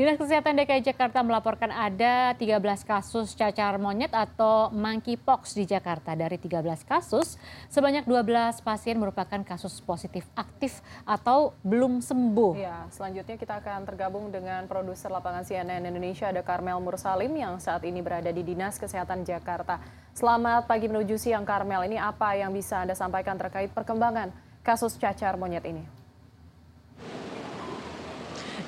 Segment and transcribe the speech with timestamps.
[0.00, 2.56] Dinas Kesehatan DKI Jakarta melaporkan ada 13
[2.88, 6.16] kasus cacar monyet atau monkeypox di Jakarta.
[6.16, 7.36] Dari 13 kasus,
[7.68, 12.56] sebanyak 12 pasien merupakan kasus positif aktif atau belum sembuh.
[12.56, 17.84] Ya, selanjutnya kita akan tergabung dengan produser lapangan CNN Indonesia ada Karmel Mursalim yang saat
[17.84, 19.84] ini berada di Dinas Kesehatan Jakarta.
[20.16, 21.84] Selamat pagi menuju siang Karmel.
[21.92, 24.32] Ini apa yang bisa Anda sampaikan terkait perkembangan
[24.64, 25.99] kasus cacar monyet ini?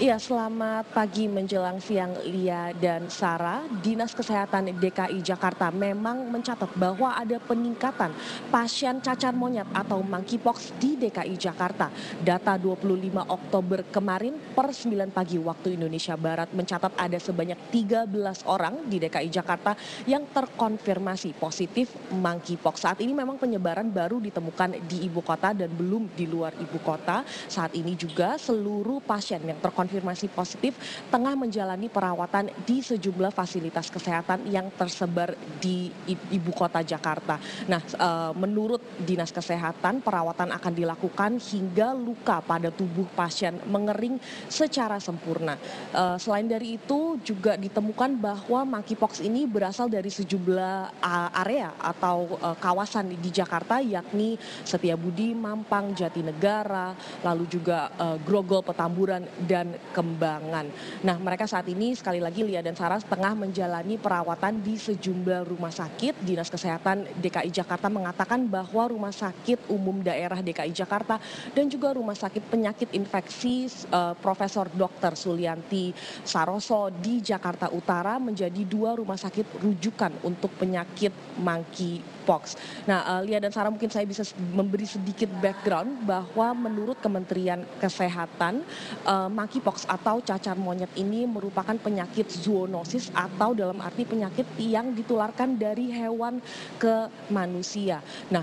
[0.00, 3.60] Iya, selamat pagi menjelang siang Lia dan Sarah.
[3.84, 8.08] Dinas Kesehatan DKI Jakarta memang mencatat bahwa ada peningkatan
[8.48, 11.92] pasien cacar monyet atau monkeypox di DKI Jakarta.
[12.24, 18.88] Data 25 Oktober kemarin per 9 pagi waktu Indonesia Barat mencatat ada sebanyak 13 orang
[18.88, 19.76] di DKI Jakarta
[20.08, 22.88] yang terkonfirmasi positif monkeypox.
[22.88, 27.20] Saat ini memang penyebaran baru ditemukan di ibu kota dan belum di luar ibu kota.
[27.28, 30.78] Saat ini juga seluruh pasien yang terkonfirmasi terkonfirmasi positif
[31.10, 37.42] tengah menjalani perawatan di sejumlah fasilitas kesehatan yang tersebar di ibu kota Jakarta.
[37.66, 45.02] Nah, eh, menurut Dinas Kesehatan, perawatan akan dilakukan hingga luka pada tubuh pasien mengering secara
[45.02, 45.58] sempurna.
[45.90, 51.02] Eh, selain dari itu, juga ditemukan bahwa monkeypox ini berasal dari sejumlah
[51.42, 56.94] area atau eh, kawasan di Jakarta, yakni Setiabudi, Mampang, Jatinegara,
[57.26, 57.90] lalu juga
[58.22, 60.66] Grogol, Petamburan, dan Kembangan.
[61.06, 65.70] Nah, mereka saat ini sekali lagi Lia dan Sarah tengah menjalani perawatan di sejumlah rumah
[65.70, 66.24] sakit.
[66.26, 71.22] Dinas Kesehatan DKI Jakarta mengatakan bahwa rumah sakit umum daerah DKI Jakarta
[71.54, 75.14] dan juga rumah sakit penyakit infeksi uh, Profesor Dr.
[75.14, 75.94] Sulianti
[76.26, 82.58] Saroso di Jakarta Utara menjadi dua rumah sakit rujukan untuk penyakit monkeypox.
[82.90, 88.66] Nah, uh, Lia dan Sarah mungkin saya bisa memberi sedikit background bahwa menurut Kementerian Kesehatan
[89.06, 94.90] uh, monkeypox monkeypox atau cacar monyet ini merupakan penyakit zoonosis atau dalam arti penyakit yang
[94.90, 96.42] ditularkan dari hewan
[96.82, 98.02] ke manusia.
[98.34, 98.42] Nah,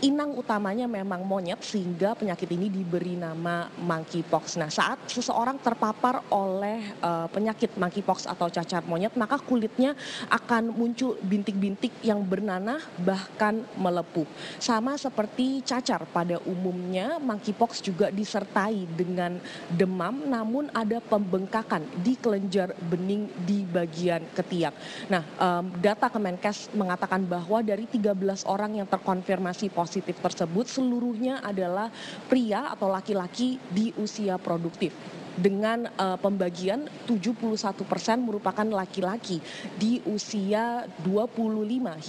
[0.00, 4.56] inang utamanya memang monyet sehingga penyakit ini diberi nama monkeypox.
[4.56, 9.92] Nah, saat seseorang terpapar oleh uh, penyakit monkeypox atau cacar monyet, maka kulitnya
[10.32, 14.24] akan muncul bintik-bintik yang bernanah bahkan melepuh.
[14.56, 19.36] Sama seperti cacar pada umumnya, monkeypox juga disertai dengan
[19.68, 24.72] demam namun ada pembengkakan di kelenjar bening di bagian ketiak.
[25.12, 28.16] Nah, um, data Kemenkes mengatakan bahwa dari 13
[28.48, 31.90] orang yang terkonfirmasi positif positif tersebut seluruhnya adalah
[32.30, 34.94] pria atau laki-laki di usia produktif
[35.40, 37.56] dengan uh, pembagian 71
[37.88, 39.40] persen merupakan laki-laki
[39.80, 41.56] di usia 25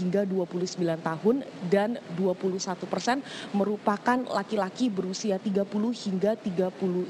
[0.03, 1.35] hingga 29 tahun
[1.71, 3.23] dan 21 persen
[3.55, 5.63] merupakan laki-laki berusia 30
[5.95, 7.07] hingga 39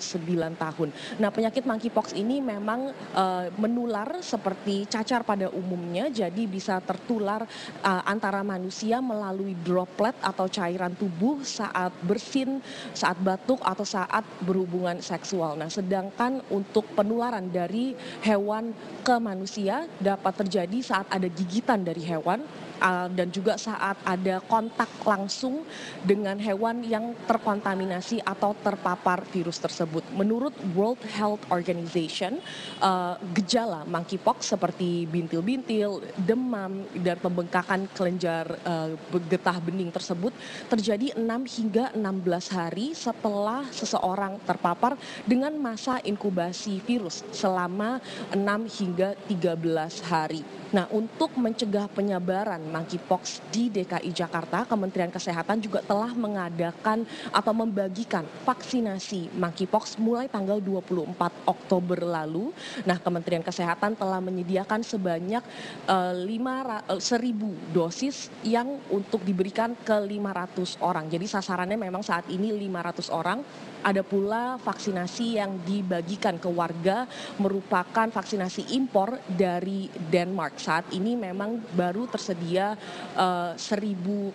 [0.55, 0.89] tahun.
[1.17, 7.43] Nah penyakit monkeypox ini memang uh, menular seperti cacar pada umumnya jadi bisa tertular
[7.81, 12.61] uh, antara manusia melalui droplet atau cairan tubuh saat bersin,
[12.93, 15.57] saat batuk atau saat berhubungan seksual.
[15.57, 15.71] Nah,
[16.11, 22.43] sedangkan untuk penularan dari hewan ke manusia dapat terjadi saat ada gigitan dari hewan
[22.81, 25.63] uh, dan juga saat ada kontak langsung
[26.01, 30.01] dengan hewan yang terkontaminasi atau terpapar virus tersebut.
[30.17, 32.41] Menurut World Health Organization,
[32.81, 38.93] uh, gejala monkeypox seperti bintil-bintil, demam, dan pembengkakan kelenjar uh,
[39.29, 40.33] getah bening tersebut
[40.67, 47.99] terjadi 6 hingga 16 hari setelah seseorang terpapar dengan masa inkubasi virus selama
[48.31, 48.39] 6
[48.79, 50.47] hingga 13 hari.
[50.71, 58.23] Nah, untuk mencegah penyebaran monkeypox di DKI Jakarta, Kementerian Kesehatan juga telah mengadakan atau membagikan
[58.47, 61.11] vaksinasi monkeypox mulai tanggal 24
[61.43, 62.55] Oktober lalu.
[62.87, 65.43] Nah, Kementerian Kesehatan telah menyediakan sebanyak
[65.91, 71.11] uh, 5, 1000 dosis yang untuk diberikan ke 500 orang.
[71.11, 73.43] Jadi sasarannya memang saat ini 500 orang.
[73.81, 77.09] Ada pula vaksinasi yang dibagikan ke warga
[77.41, 80.61] merupakan vaksinasi impor dari Denmark.
[80.61, 82.77] Saat ini memang baru tersedia
[83.17, 84.31] uh, seribu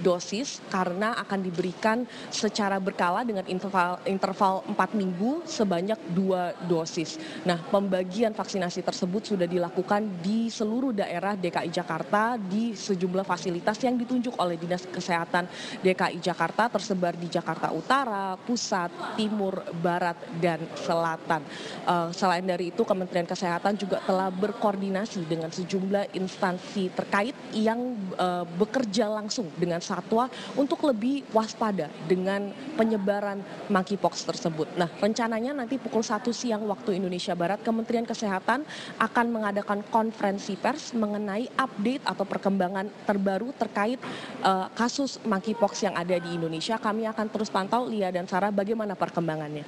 [0.00, 7.20] dosis karena akan diberikan secara berkala dengan interval interval 4 minggu sebanyak dua dosis.
[7.44, 14.00] Nah, pembagian vaksinasi tersebut sudah dilakukan di seluruh daerah DKI Jakarta di sejumlah fasilitas yang
[14.00, 15.50] ditunjuk oleh Dinas Kesehatan
[15.82, 21.42] DKI Jakarta tersebar di Jakarta Utara, Pusat, Timur, Barat, dan Selatan.
[21.84, 28.46] Uh, selain dari itu, Kementerian Kesehatan juga telah berkoordinasi dengan sejumlah instansi terkait yang uh,
[28.46, 34.70] bekerja langsung dengan satwa untuk lebih waspada dengan penyebaran monkeypox tersebut.
[34.78, 38.62] Nah, rencananya nanti pukul 1 siang waktu Indonesia Barat, Kementerian Kesehatan
[39.02, 43.98] akan mengadakan konferensi pers mengenai update atau perkembangan terbaru terkait
[44.46, 46.78] uh, kasus monkeypox yang ada di Indonesia.
[46.78, 49.66] Kami akan terus pantau Lia dan Sarah bagaimana perkembangannya.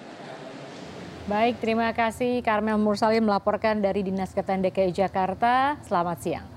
[1.24, 5.80] Baik, terima kasih Karmel Mursalim melaporkan dari Dinas Kesehatan DKI Jakarta.
[5.80, 6.53] Selamat siang.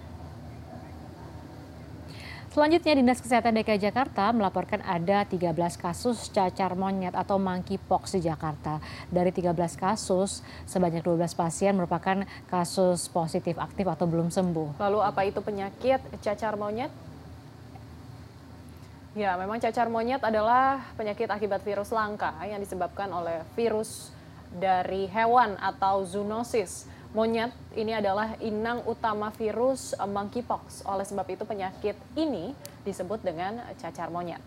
[2.48, 8.80] Selanjutnya Dinas Kesehatan DKI Jakarta melaporkan ada 13 kasus cacar monyet atau monkeypox di Jakarta.
[9.12, 14.80] Dari 13 kasus, sebanyak 12 pasien merupakan kasus positif aktif atau belum sembuh.
[14.80, 16.90] Lalu apa itu penyakit cacar monyet?
[19.12, 24.16] Ya, memang cacar monyet adalah penyakit akibat virus langka yang disebabkan oleh virus
[24.56, 26.88] dari hewan atau zoonosis.
[27.18, 30.86] Monyet ini adalah inang utama virus eh, monkeypox.
[30.86, 32.54] Oleh sebab itu penyakit ini
[32.86, 34.38] disebut dengan cacar monyet.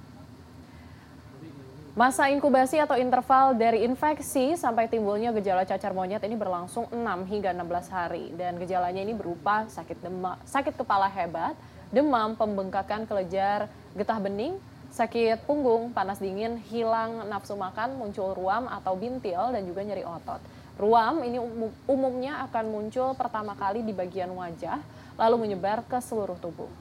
[1.98, 7.50] Masa inkubasi atau interval dari infeksi sampai timbulnya gejala cacar monyet ini berlangsung 6 hingga
[7.50, 11.58] 16 hari dan gejalanya ini berupa sakit demam, sakit kepala hebat,
[11.90, 13.66] demam, pembengkakan kelejar,
[13.98, 14.54] getah bening,
[14.94, 20.38] sakit punggung, panas dingin, hilang nafsu makan, muncul ruam atau bintil dan juga nyeri otot.
[20.80, 21.36] Ruam ini
[21.84, 24.80] umumnya akan muncul pertama kali di bagian wajah,
[25.20, 26.72] lalu menyebar ke seluruh tubuh.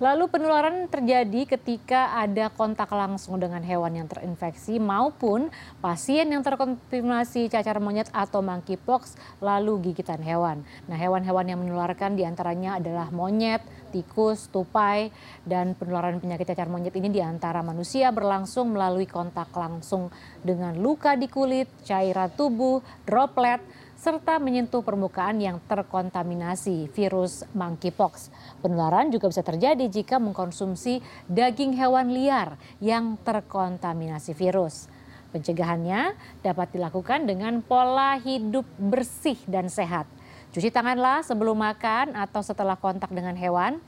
[0.00, 5.52] Lalu penularan terjadi ketika ada kontak langsung dengan hewan yang terinfeksi maupun
[5.84, 10.64] pasien yang terkonfirmasi cacar monyet atau monkeypox lalu gigitan hewan.
[10.88, 13.60] Nah hewan-hewan yang menularkan di antaranya adalah monyet,
[13.92, 15.12] tikus, tupai,
[15.44, 20.08] dan penularan penyakit cacar monyet ini di antara manusia berlangsung melalui kontak langsung
[20.40, 23.60] dengan luka di kulit, cairan tubuh, droplet,
[24.02, 28.34] serta menyentuh permukaan yang terkontaminasi virus monkeypox.
[28.58, 30.98] Penularan juga bisa terjadi jika mengkonsumsi
[31.30, 34.90] daging hewan liar yang terkontaminasi virus.
[35.30, 40.10] Pencegahannya dapat dilakukan dengan pola hidup bersih dan sehat.
[40.50, 43.78] Cuci tanganlah sebelum makan atau setelah kontak dengan hewan.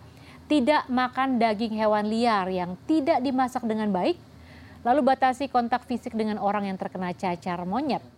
[0.46, 4.14] Tidak makan daging hewan liar yang tidak dimasak dengan baik.
[4.86, 8.13] Lalu batasi kontak fisik dengan orang yang terkena cacar monyet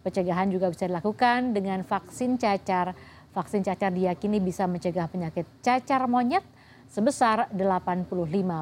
[0.00, 2.96] Pencegahan juga bisa dilakukan dengan vaksin cacar.
[3.36, 6.42] Vaksin cacar diyakini bisa mencegah penyakit cacar monyet
[6.90, 8.10] sebesar 85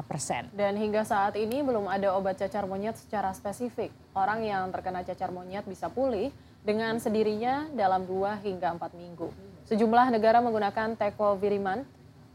[0.05, 0.53] persen.
[0.53, 3.89] Dan hingga saat ini belum ada obat cacar monyet secara spesifik.
[4.13, 6.29] Orang yang terkena cacar monyet bisa pulih
[6.61, 9.33] dengan sendirinya dalam 2 hingga 4 minggu.
[9.65, 11.81] Sejumlah negara menggunakan tecoviriman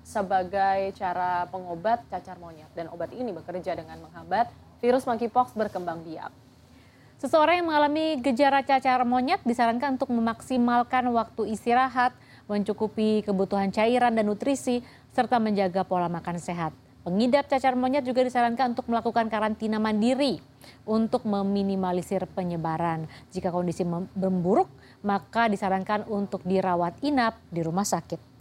[0.05, 4.53] sebagai cara pengobat cacar monyet dan obat ini bekerja dengan menghambat
[4.85, 6.44] virus monkeypox berkembang biak.
[7.25, 12.13] Seseorang yang mengalami gejala cacar monyet disarankan untuk memaksimalkan waktu istirahat,
[12.53, 14.85] mencukupi kebutuhan cairan dan nutrisi,
[15.17, 16.77] serta menjaga pola makan sehat.
[17.01, 20.37] Pengidap cacar monyet juga disarankan untuk melakukan karantina mandiri
[20.85, 23.09] untuk meminimalisir penyebaran.
[23.33, 24.69] Jika kondisi memburuk,
[25.01, 28.34] maka disarankan untuk dirawat inap di rumah sakit.